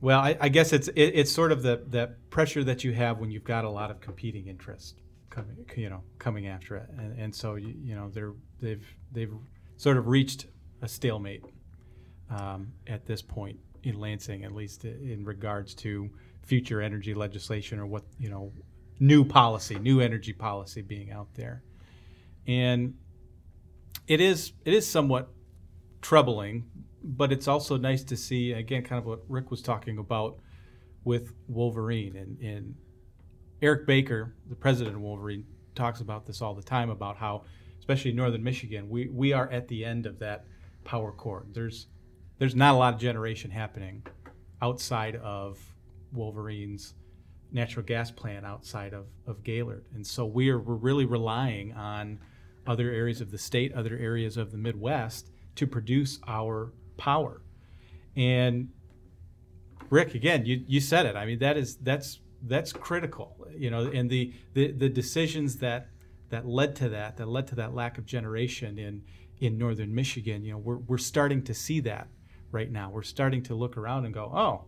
[0.00, 3.18] Well, I, I guess it's it, it's sort of the the pressure that you have
[3.18, 4.94] when you've got a lot of competing interests
[5.28, 9.34] coming, you know, coming after it, and, and so you, you know they're they've they've
[9.76, 10.46] sort of reached
[10.80, 11.44] a stalemate
[12.30, 16.10] um, at this point in Lansing, at least in regards to
[16.46, 18.52] future energy legislation or what you know
[18.98, 21.62] new policy, new energy policy being out there,
[22.46, 22.94] and
[24.08, 25.28] it is it is somewhat
[26.00, 26.64] troubling,
[27.02, 30.38] but it's also nice to see again, kind of what Rick was talking about
[31.04, 32.74] with Wolverine and, and
[33.62, 37.44] Eric Baker, the president of Wolverine, talks about this all the time about how,
[37.78, 40.44] especially in northern Michigan, we, we are at the end of that
[40.84, 41.54] power cord.
[41.54, 41.86] There's
[42.38, 44.04] there's not a lot of generation happening
[44.60, 45.58] outside of
[46.12, 46.94] Wolverine's
[47.52, 49.86] natural gas plant outside of, of Gaylord.
[49.94, 52.18] And so we are, we're really relying on
[52.66, 57.42] other areas of the state, other areas of the Midwest to produce our power.
[58.16, 58.70] And
[59.90, 61.16] Rick, again, you, you said it.
[61.16, 65.88] I mean, that is that's that's critical, you know, and the, the, the decisions that
[66.28, 69.02] that led to that, that led to that lack of generation in
[69.38, 72.08] in northern Michigan, you know, we're we're starting to see that
[72.50, 72.90] right now.
[72.90, 74.64] We're starting to look around and go, oh,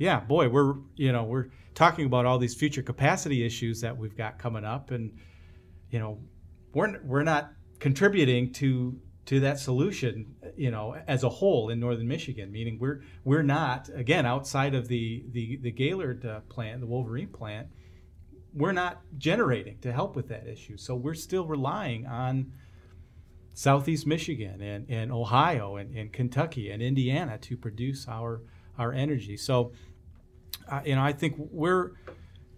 [0.00, 4.16] yeah, boy, we're you know we're talking about all these future capacity issues that we've
[4.16, 5.12] got coming up, and
[5.90, 6.18] you know,
[6.72, 12.08] we're we're not contributing to to that solution, you know, as a whole in northern
[12.08, 12.50] Michigan.
[12.50, 17.28] Meaning we're we're not again outside of the the the Gaylord uh, plant, the Wolverine
[17.28, 17.68] plant,
[18.54, 20.78] we're not generating to help with that issue.
[20.78, 22.52] So we're still relying on
[23.52, 28.40] Southeast Michigan and, and Ohio and, and Kentucky and Indiana to produce our
[28.80, 29.36] our energy.
[29.36, 29.72] So,
[30.84, 31.92] you know, I think we're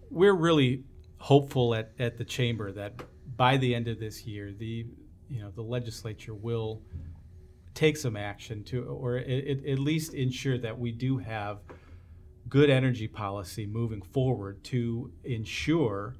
[0.09, 0.83] we're really
[1.17, 2.93] hopeful at, at the chamber that
[3.35, 4.85] by the end of this year, the
[5.29, 6.81] you know the legislature will
[7.73, 11.59] take some action to, or it, at least ensure that we do have
[12.49, 16.15] good energy policy moving forward to ensure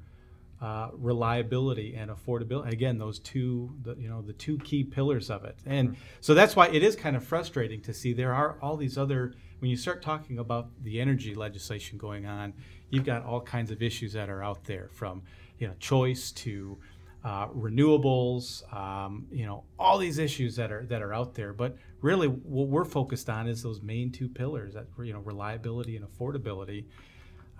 [0.60, 2.72] uh, reliability and affordability.
[2.72, 5.58] Again, those two, the, you know, the two key pillars of it.
[5.66, 8.96] And so that's why it is kind of frustrating to see there are all these
[8.98, 9.34] other.
[9.60, 12.52] When you start talking about the energy legislation going on,
[12.90, 15.22] you've got all kinds of issues that are out there, from
[15.58, 16.78] you know choice to
[17.24, 21.54] uh, renewables, um, you know, all these issues that are that are out there.
[21.54, 25.96] But really, what we're focused on is those main two pillars that you know, reliability
[25.96, 26.84] and affordability.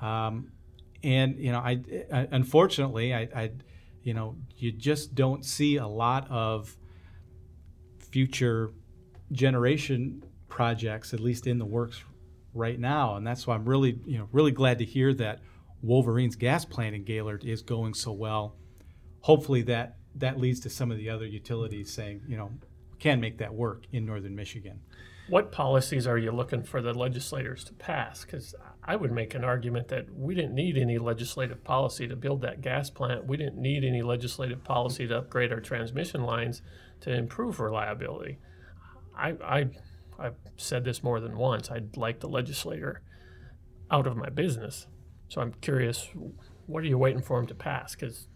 [0.03, 0.53] Um,
[1.03, 1.81] and you know, I,
[2.13, 3.51] I unfortunately, I, I,
[4.03, 6.77] you know, you just don't see a lot of
[7.99, 8.71] future
[9.33, 10.23] generation
[10.55, 12.01] projects, at least in the works
[12.55, 15.41] right now, and that's why I'm really, you know, really glad to hear that
[15.83, 18.55] Wolverine's gas plant in Gaylord is going so well.
[19.23, 22.53] Hopefully, that that leads to some of the other utilities saying, you know,
[23.01, 24.81] can make that work in northern Michigan.
[25.29, 28.25] What policies are you looking for the legislators to pass?
[28.25, 32.43] Because I would make an argument that we didn't need any legislative policy to build
[32.43, 33.27] that gas plant.
[33.27, 36.63] We didn't need any legislative policy to upgrade our transmission lines
[37.01, 38.39] to improve reliability.
[39.17, 39.71] I, I,
[40.19, 41.71] I've said this more than once.
[41.71, 43.03] I'd like the legislator
[43.91, 44.87] out of my business.
[45.29, 46.09] So I'm curious,
[46.67, 47.95] what are you waiting for him to pass?
[47.95, 48.29] Because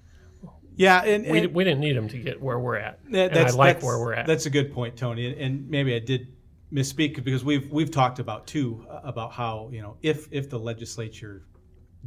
[0.77, 3.01] yeah, and, and we, we didn't need them to get where we're at.
[3.11, 4.27] that- and I like that's- where we're at.
[4.27, 5.27] That's a good point, Tony.
[5.27, 6.29] And, and maybe I did
[6.73, 10.59] misspeak because we've we've talked about too uh, about how you know if if the
[10.59, 11.43] legislature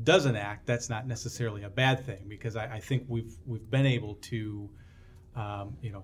[0.04, 3.86] doesn't act, that's not necessarily a bad thing because I, I think we've we've been
[3.86, 4.70] able to,
[5.36, 6.04] um, you know,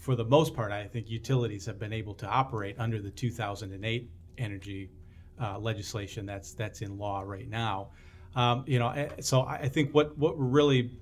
[0.00, 4.10] for the most part, I think utilities have been able to operate under the 2008
[4.38, 4.90] energy
[5.38, 7.90] uh, legislation that's that's in law right now.
[8.34, 10.98] Um, you know, eh, so I think what what we're really,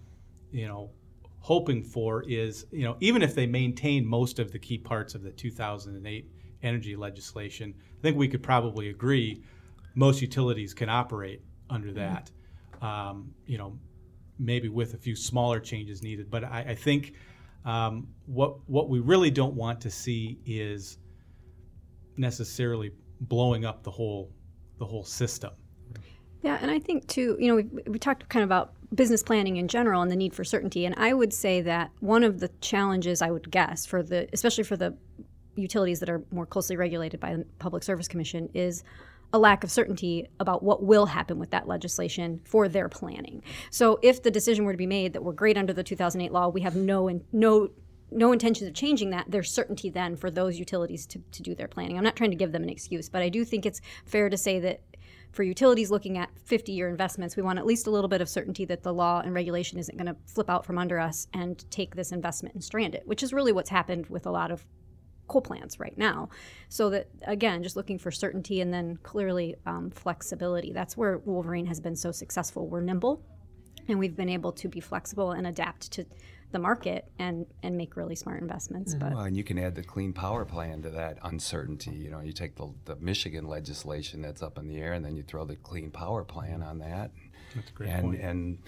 [0.51, 0.91] you know,
[1.39, 5.23] hoping for is you know even if they maintain most of the key parts of
[5.23, 6.29] the 2008
[6.65, 9.45] energy legislation, I think we could probably agree
[9.95, 12.31] most utilities can operate under that.
[12.83, 13.79] Um, you know,
[14.41, 17.15] maybe with a few smaller changes needed, but I, I think
[17.64, 20.99] um, what what we really don't want to see is
[22.16, 24.33] necessarily blowing up the whole
[24.79, 25.51] the whole system.
[26.42, 29.57] Yeah, and I think too, you know, we, we talked kind of about business planning
[29.57, 30.87] in general and the need for certainty.
[30.87, 34.64] And I would say that one of the challenges I would guess for the, especially
[34.64, 34.97] for the
[35.57, 38.85] utilities that are more closely regulated by the Public Service Commission, is
[39.33, 43.43] a lack of certainty about what will happen with that legislation for their planning.
[43.71, 46.49] So if the decision were to be made that we're great under the 2008 law,
[46.49, 47.71] we have no in, no
[48.11, 51.69] no intentions of changing that, there's certainty then for those utilities to, to do their
[51.69, 51.99] planning.
[51.99, 54.37] I'm not trying to give them an excuse, but I do think it's fair to
[54.38, 54.81] say that
[55.33, 58.29] for utilities looking at 50 year investments, we want at least a little bit of
[58.29, 61.71] certainty that the law and regulation isn't going to flip out from under us and
[61.71, 64.64] take this investment and strand it, which is really what's happened with a lot of
[65.29, 66.29] coal plants right now.
[66.69, 70.73] So that again, just looking for certainty and then clearly um, flexibility.
[70.73, 72.67] That's where Wolverine has been so successful.
[72.67, 73.23] We're nimble,
[73.87, 76.07] and we've been able to be flexible and adapt to
[76.51, 78.95] the market and and make really smart investments.
[78.95, 81.93] But Well, and you can add the clean power plan to that uncertainty.
[81.93, 85.17] You know, you take the, the Michigan legislation that's up in the air, and then
[85.17, 87.11] you throw the clean power plan on that.
[87.55, 88.21] That's a great and point.
[88.23, 88.59] and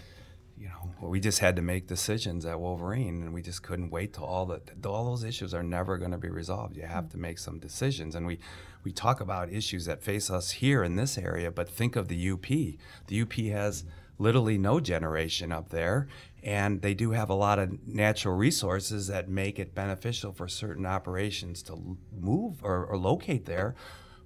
[0.60, 4.12] you know, we just had to make decisions at Wolverine, and we just couldn't wait
[4.12, 6.76] till all the all those issues are never going to be resolved.
[6.76, 7.20] You have to mm.
[7.20, 8.38] make some decisions, and we
[8.84, 12.30] we talk about issues that face us here in this area, but think of the
[12.30, 12.46] UP.
[12.46, 13.84] The UP has
[14.18, 16.08] literally no generation up there,
[16.42, 20.84] and they do have a lot of natural resources that make it beneficial for certain
[20.84, 23.74] operations to move or, or locate there.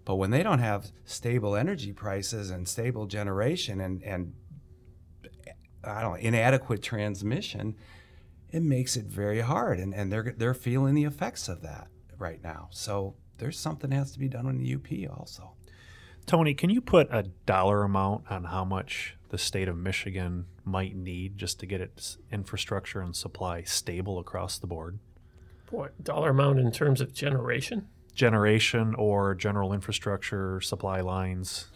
[0.05, 4.35] But when they don't have stable energy prices and stable generation and, and
[5.87, 7.77] I don't know, inadequate transmission,
[8.51, 9.79] it makes it very hard.
[9.79, 12.69] And, and they're, they're feeling the effects of that right now.
[12.71, 15.53] So there's something that has to be done in the UP also.
[16.27, 20.97] Tony, can you put a dollar amount on how much the state of Michigan might
[20.97, 24.99] need just to get its infrastructure and supply stable across the board?
[25.71, 27.89] Boy, dollar amount in terms of generation?
[28.15, 31.67] Generation or general infrastructure, supply lines?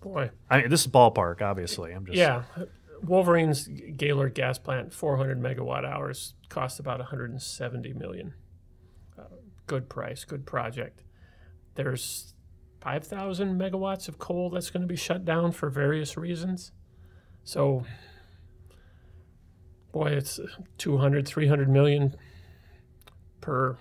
[0.00, 1.92] Boy, I mean, this is ballpark, obviously.
[1.92, 2.44] I'm just yeah.
[3.02, 8.34] Wolverine's Gaylord gas plant, 400 megawatt hours, cost about 170 million.
[9.18, 9.24] Uh,
[9.66, 11.02] good price, good project.
[11.74, 12.34] There's
[12.80, 16.72] 5,000 megawatts of coal that's going to be shut down for various reasons.
[17.44, 17.84] So,
[19.92, 20.40] boy, it's
[20.78, 22.16] 200, 300 million
[23.40, 23.76] per,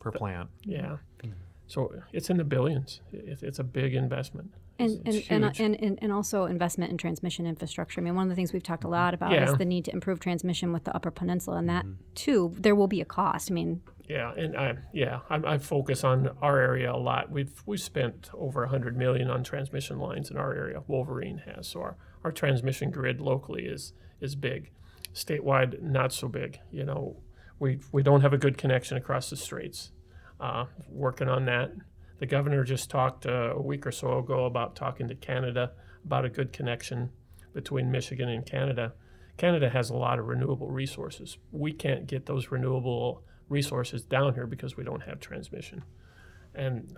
[0.00, 0.50] per plant.
[0.62, 0.96] yeah.
[1.22, 1.30] Hmm.
[1.66, 3.00] So it's in the billions.
[3.12, 4.52] It, it's a big investment.
[4.78, 8.00] And and, and, and, and and also investment in transmission infrastructure.
[8.00, 9.50] I mean, one of the things we've talked a lot about Yeah.
[9.50, 12.88] is the need to improve transmission with the Upper Peninsula, and that too, there will
[12.88, 13.50] be a cost.
[13.50, 17.30] I mean, Yeah, and I yeah, I, I focus on our area a lot.
[17.30, 20.82] We've we've spent over a hundred million on transmission lines in our area.
[20.88, 24.70] Wolverine has so our, our transmission grid locally is is big.
[25.14, 26.58] Statewide, not so big.
[26.72, 27.16] You know,
[27.60, 29.92] we we don't have a good connection across the straits.
[30.40, 31.70] Uh, working on that.
[32.18, 35.72] The governor just talked uh, a week or so ago about talking to Canada
[36.04, 37.10] about a good connection
[37.52, 38.92] between Michigan and Canada.
[39.36, 41.38] Canada has a lot of renewable resources.
[41.50, 45.82] We can't get those renewable resources down here because we don't have transmission.
[46.54, 46.96] And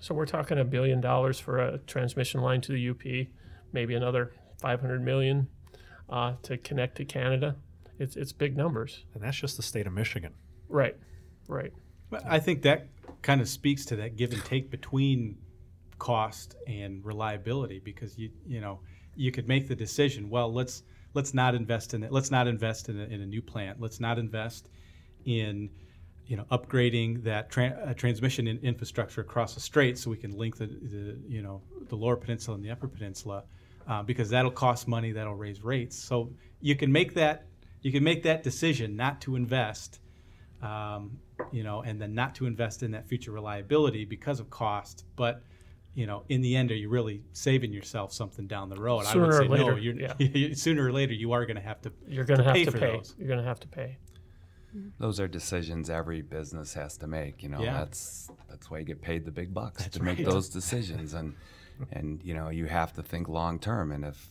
[0.00, 3.28] so we're talking a billion dollars for a transmission line to the UP,
[3.72, 5.48] maybe another 500 million
[6.08, 7.56] uh, to connect to Canada.
[7.98, 9.04] It's, it's big numbers.
[9.12, 10.34] And that's just the state of Michigan.
[10.68, 10.96] Right,
[11.48, 11.72] right.
[12.10, 12.88] But I think that
[13.22, 15.38] kind of speaks to that give and take between
[15.98, 18.80] cost and reliability because you you know
[19.16, 22.88] you could make the decision well let's let's not invest in it let's not invest
[22.88, 23.80] in a, in a new plant.
[23.80, 24.68] Let's not invest
[25.24, 25.70] in
[26.26, 30.36] you know upgrading that tra- uh, transmission in infrastructure across the strait so we can
[30.36, 33.44] link the, the you know the lower peninsula and the upper peninsula
[33.88, 35.96] uh, because that'll cost money that'll raise rates.
[35.96, 37.46] So you can make that
[37.80, 40.00] you can make that decision not to invest
[40.62, 41.18] um,
[41.52, 45.04] you know, and then not to invest in that future reliability because of cost.
[45.16, 45.42] But
[45.94, 49.00] you know, in the end, are you really saving yourself something down the road?
[49.06, 49.54] I Sooner would or say no.
[49.54, 50.48] later, You're, yeah.
[50.54, 51.92] sooner or later, you are going to have to.
[52.06, 52.78] You're going to have pay to pay.
[52.96, 53.14] those.
[53.18, 53.98] You're going to have to pay.
[54.98, 57.42] Those are decisions every business has to make.
[57.42, 57.72] You know, Yeah.
[57.78, 61.34] that's that's why you get paid the big bucks to make those decisions, and
[61.90, 63.90] and you know you have to think long term.
[63.92, 64.30] And if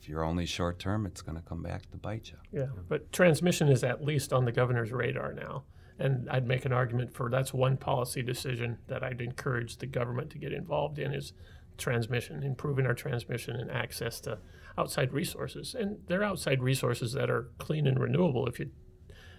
[0.00, 2.60] if you're only short term, it's going to come back to bite you.
[2.60, 5.64] Yeah, but transmission is at least on the governor's radar now.
[5.98, 10.30] And I'd make an argument for that's one policy decision that I'd encourage the government
[10.30, 11.32] to get involved in is
[11.78, 14.38] transmission, improving our transmission and access to
[14.78, 15.74] outside resources.
[15.74, 18.70] And they're outside resources that are clean and renewable if you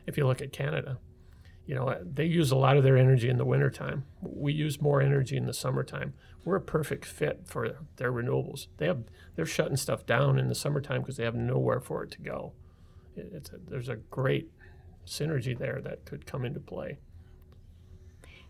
[0.05, 0.97] if you look at Canada.
[1.65, 4.05] You know, they use a lot of their energy in the wintertime.
[4.21, 6.13] We use more energy in the summertime.
[6.47, 8.67] We're a perfect fit for their renewables.
[8.77, 9.03] They have
[9.35, 12.53] they're shutting stuff down in the summertime because they have nowhere for it to go.
[13.17, 14.49] It's a, there's a great
[15.05, 16.99] synergy there that could come into play.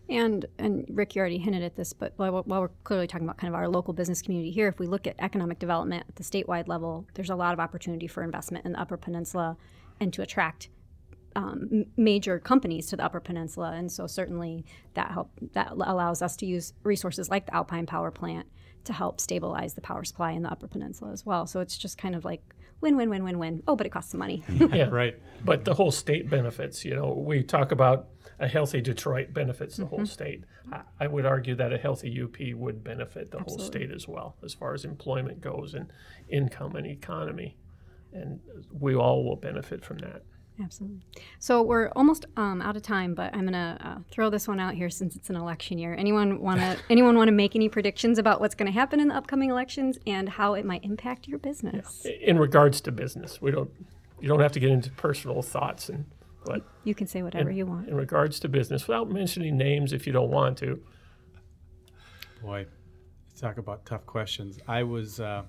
[0.08, 3.38] And and Rick, you already hinted at this, but while, while we're clearly talking about
[3.38, 6.22] kind of our local business community here, if we look at economic development at the
[6.22, 9.56] statewide level, there's a lot of opportunity for investment in the Upper Peninsula,
[9.98, 10.68] and to attract
[11.36, 13.72] um, major companies to the Upper Peninsula.
[13.72, 14.64] And so certainly
[14.94, 18.46] that help that allows us to use resources like the Alpine Power Plant
[18.84, 21.46] to help stabilize the power supply in the Upper Peninsula as well.
[21.46, 22.42] So it's just kind of like
[22.80, 23.62] win win win win win.
[23.66, 24.42] Oh, but it costs some money.
[24.72, 25.18] Yeah, Right.
[25.44, 26.84] But the whole state benefits.
[26.84, 28.08] You know, we talk about
[28.40, 30.44] a healthy Detroit benefits the whole state.
[30.72, 34.36] I, I would argue that a healthy UP would benefit the whole state as well,
[34.44, 35.92] as far as employment goes and
[36.28, 37.56] income and economy,
[38.12, 38.40] and
[38.72, 40.22] we all will benefit from that.
[40.62, 41.00] Absolutely.
[41.38, 44.74] So we're almost um, out of time, but I'm gonna uh, throw this one out
[44.74, 45.94] here since it's an election year.
[45.94, 49.50] Anyone wanna anyone wanna make any predictions about what's going to happen in the upcoming
[49.50, 52.04] elections and how it might impact your business?
[52.22, 53.70] In regards to business, we don't.
[54.20, 56.04] You don't have to get into personal thoughts and.
[56.44, 57.88] But You can say whatever in, you want.
[57.88, 60.80] in regards to business, without mentioning names, if you don't want to,
[62.42, 62.66] Boy,
[63.38, 64.58] talk about tough questions.
[64.68, 65.42] I was uh,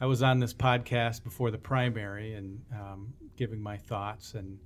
[0.00, 4.58] I was on this podcast before the primary and um, giving my thoughts, and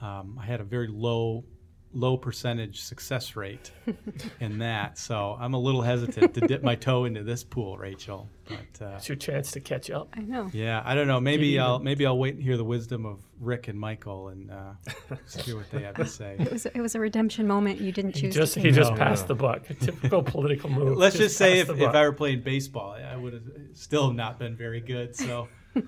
[0.00, 1.44] um, I had a very low
[1.92, 3.72] low percentage success rate
[4.40, 4.96] in that.
[4.96, 8.28] So I'm a little hesitant to dip my toe into this pool, Rachel.
[8.48, 10.08] But uh, it's your chance to catch up.
[10.14, 10.48] I know.
[10.52, 11.18] yeah, I don't know.
[11.18, 11.62] Maybe even.
[11.62, 14.72] I'll maybe I'll wait and hear the wisdom of Rick and Michael and uh,
[15.26, 16.36] see what they have to say.
[16.38, 17.80] It was it was a redemption moment.
[17.80, 19.28] You didn't He choose just to he just No, passed no.
[19.28, 19.68] the buck.
[19.68, 20.96] A typical political move.
[20.96, 21.80] Let's just say if, if.
[21.82, 23.42] I were playing baseball, I would have
[23.74, 25.14] still not been very good.
[25.16, 25.48] So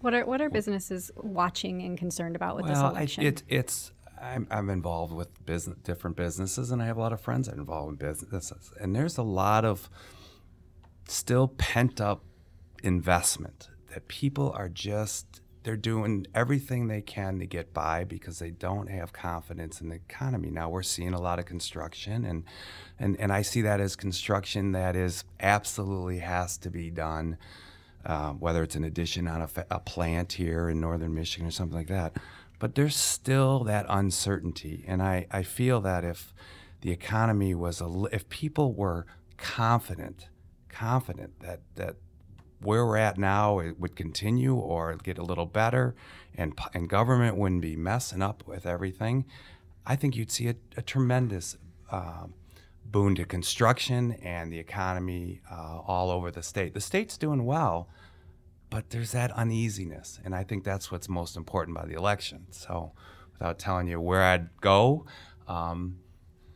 [0.00, 3.24] What are what are businesses watching and concerned about with this Well, I, election?
[3.24, 7.20] it, it's I'm, I'm involved with business, different businesses, and I have a lot of
[7.20, 9.90] friends that are involved in businesses, and there's a lot of
[11.08, 12.22] still pent up
[12.82, 18.50] investment that people are just they're doing everything they can to get by because they
[18.50, 20.50] don't have confidence in the economy.
[20.50, 22.44] Now we're seeing a lot of construction and
[22.98, 27.36] and, and I see that as construction that is absolutely has to be done,
[28.04, 31.76] uh, whether it's an addition on a, a plant here in northern Michigan or something
[31.76, 32.16] like that.
[32.58, 34.84] but there's still that uncertainty.
[34.86, 36.34] And I, I feel that if
[36.80, 39.06] the economy was, a, if people were
[39.36, 40.28] confident,
[40.68, 41.96] confident that, that
[42.60, 45.94] where we're at now it would continue or get a little better
[46.34, 49.24] and, and government wouldn't be messing up with everything,
[49.86, 51.56] I think you'd see a, a tremendous
[51.90, 52.34] um,
[52.84, 56.74] boon to construction and the economy uh, all over the state.
[56.74, 57.88] The state's doing well,
[58.70, 62.46] but there's that uneasiness, and I think that's what's most important by the election.
[62.50, 62.92] So,
[63.32, 65.06] without telling you where I'd go,
[65.46, 65.98] um,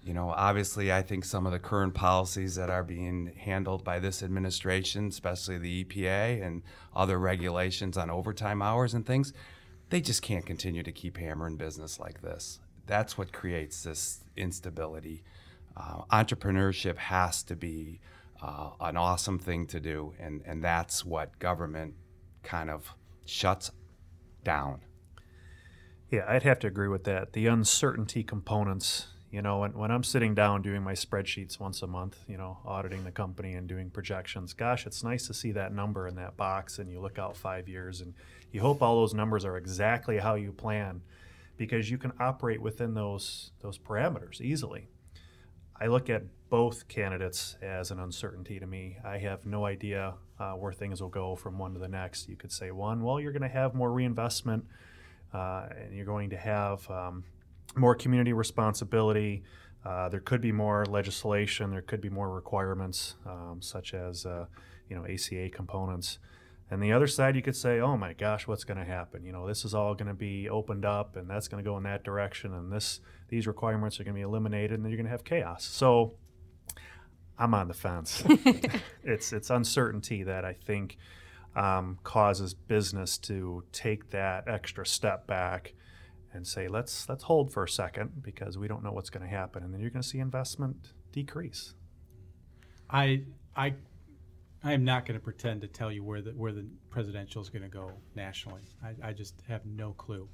[0.05, 4.01] you know, obviously, I think some of the current policies that are being handled by
[4.01, 6.63] this administration, especially the EPA and
[6.95, 9.33] other regulations on overtime hours and things,
[9.91, 12.59] they just can't continue to keep hammering business like this.
[12.87, 15.23] That's what creates this instability.
[15.77, 18.01] Uh, entrepreneurship has to be
[18.43, 21.95] uh, an awesome thing to do, and, and that's what government
[22.43, 22.93] kind of
[23.25, 23.71] shuts
[24.43, 24.81] down.
[26.11, 27.35] Yeah, I'd have to agree with that.
[27.35, 31.87] The uncertainty components you know, when, when I'm sitting down doing my spreadsheets once a
[31.87, 35.73] month, you know, auditing the company and doing projections, gosh, it's nice to see that
[35.73, 38.13] number in that box and you look out five years and
[38.53, 41.01] you hope all those numbers are exactly how you plan
[41.57, 44.89] because you can operate within those those parameters easily.
[45.81, 48.99] I look at both candidates as an uncertainty to me.
[49.03, 52.29] I have no idea uh, where things will go from one to the next.
[52.29, 54.67] You could say one, well, you're going to have more reinvestment,
[55.33, 57.25] uh, and you're going to have um,
[57.77, 59.43] more community responsibility.
[59.85, 61.71] Uh, there could be more legislation.
[61.71, 64.47] There could be more requirements, um, such as uh,
[64.89, 66.19] you know ACA components.
[66.71, 69.25] And the other side, you could say, "Oh my gosh, what's going to happen?
[69.25, 71.77] You know, this is all going to be opened up, and that's going to go
[71.77, 74.97] in that direction, and this these requirements are going to be eliminated, and then you're
[74.97, 76.15] going to have chaos." So,
[77.39, 78.23] I'm on the fence.
[79.05, 80.97] it's it's uncertainty that I think
[81.57, 85.75] um, causes business to take that extra step back
[86.33, 89.29] and say let's let's hold for a second because we don't know what's going to
[89.29, 91.75] happen and then you're going to see investment decrease.
[92.91, 93.23] I
[93.57, 93.75] i
[94.63, 97.49] i am not going to pretend to tell you where the where the presidential is
[97.49, 98.63] going to go nationally.
[98.83, 100.29] I, I just have no clue.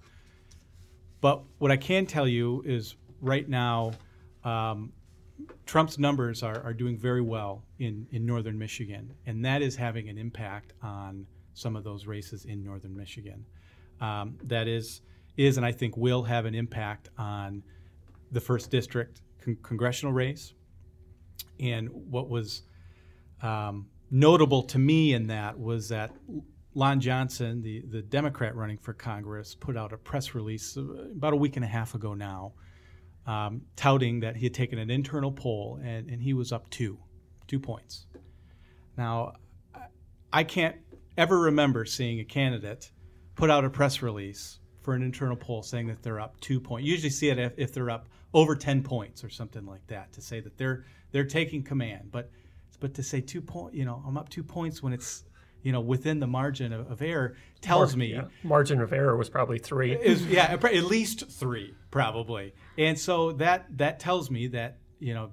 [1.20, 3.92] But what i can tell you is right now
[4.44, 4.92] um,
[5.66, 10.08] Trump's numbers are, are doing very well in, in northern Michigan, and that is having
[10.08, 13.44] an impact on some of those races in northern Michigan.
[14.00, 15.00] Um, that is,
[15.38, 17.62] is and I think will have an impact on
[18.32, 20.52] the first district con- congressional race.
[21.60, 22.62] And what was
[23.40, 26.10] um, notable to me in that was that
[26.74, 31.36] Lon Johnson, the, the Democrat running for Congress, put out a press release about a
[31.36, 32.52] week and a half ago now,
[33.26, 36.98] um, touting that he had taken an internal poll and, and he was up two,
[37.46, 38.06] two points.
[38.96, 39.34] Now,
[40.32, 40.76] I can't
[41.16, 42.90] ever remember seeing a candidate
[43.36, 44.58] put out a press release
[44.88, 46.86] for an internal poll saying that they're up two points.
[46.86, 50.14] You usually see it if, if they're up over 10 points or something like that
[50.14, 52.08] to say that they're they're taking command.
[52.10, 52.30] But
[52.80, 55.24] but to say two point, you know, I'm up two points when it's
[55.62, 58.24] you know within the margin of, of error tells Mar- me yeah.
[58.42, 59.92] margin of error was probably three.
[59.92, 62.54] Is yeah, at least three probably.
[62.78, 65.32] And so that that tells me that you know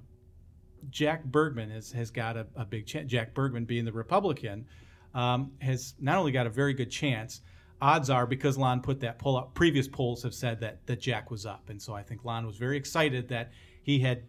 [0.90, 3.10] Jack Bergman has has got a, a big chance.
[3.10, 4.66] Jack Bergman being the Republican
[5.14, 7.40] um, has not only got a very good chance
[7.80, 11.30] odds are because Lon put that pull up, previous polls have said that, that Jack
[11.30, 11.68] was up.
[11.68, 13.52] And so I think Lon was very excited that
[13.82, 14.24] he had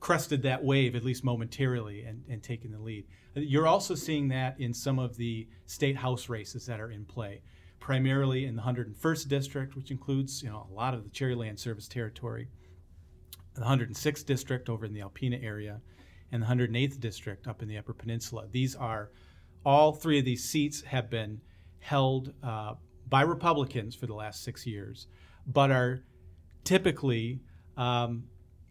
[0.00, 3.06] crested that wave, at least momentarily, and, and taken the lead.
[3.34, 7.42] You're also seeing that in some of the state house races that are in play,
[7.80, 11.88] primarily in the 101st district, which includes you know a lot of the Cherryland service
[11.88, 12.48] territory,
[13.54, 15.80] the 106th district over in the Alpena area,
[16.32, 18.46] and the 108th district up in the Upper Peninsula.
[18.50, 19.10] These are
[19.64, 21.40] all three of these seats have been
[21.78, 22.74] held uh,
[23.08, 25.06] by Republicans for the last six years,
[25.46, 26.02] but are
[26.64, 27.40] typically
[27.76, 28.24] um,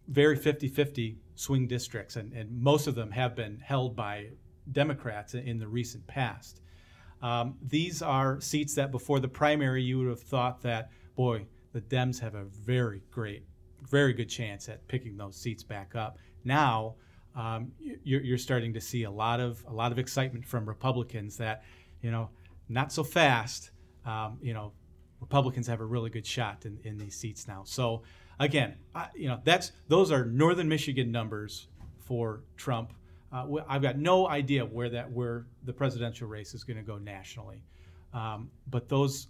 [0.08, 4.28] very 50 50 swing districts, and, and, most of them have been held by
[4.72, 6.62] Democrats in the recent past.
[7.22, 11.82] Um, these are seats that before the primary you would have thought that, boy, the
[11.82, 13.44] Dems have a very great,
[13.90, 16.18] very good chance at picking those seats back up.
[16.44, 16.96] Now,
[17.36, 21.36] um, you're, you're starting to see a lot of a lot of excitement from Republicans
[21.38, 21.64] that,
[22.02, 22.30] you know,
[22.70, 23.72] not so fast.
[24.06, 24.74] Um, you know,
[25.20, 27.64] Republicans have a really good shot in, in these seats now.
[27.66, 28.04] So
[28.40, 31.68] again, I, you know, that's those are Northern Michigan numbers
[32.00, 32.94] for Trump.
[33.32, 36.98] Uh, I've got no idea where that where the presidential race is going to go
[36.98, 37.64] nationally,
[38.14, 39.28] um, but those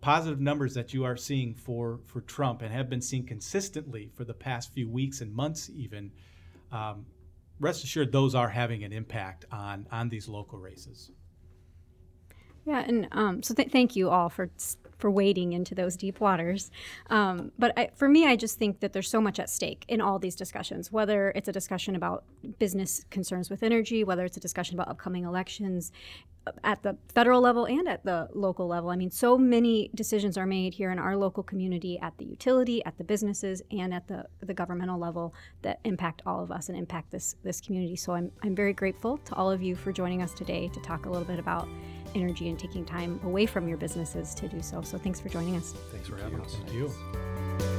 [0.00, 4.24] positive numbers that you are seeing for for Trump and have been seen consistently for
[4.24, 6.10] the past few weeks and months, even.
[6.70, 7.06] Um,
[7.60, 11.10] rest assured, those are having an impact on on these local races.
[12.68, 14.50] Yeah, and um, so th- thank you all for
[14.98, 16.70] for wading into those deep waters.
[17.08, 20.00] Um, but I, for me, I just think that there's so much at stake in
[20.00, 22.24] all these discussions, whether it's a discussion about
[22.58, 25.92] business concerns with energy, whether it's a discussion about upcoming elections
[26.64, 28.90] at the federal level and at the local level.
[28.90, 32.84] I mean, so many decisions are made here in our local community at the utility,
[32.84, 36.76] at the businesses, and at the, the governmental level that impact all of us and
[36.76, 37.96] impact this, this community.
[37.96, 41.06] So I'm, I'm very grateful to all of you for joining us today to talk
[41.06, 41.68] a little bit about
[42.14, 44.82] energy and taking time away from your businesses to do so.
[44.82, 45.74] So thanks for joining us.
[45.92, 46.54] Thanks for having us.
[46.54, 47.77] Thank you.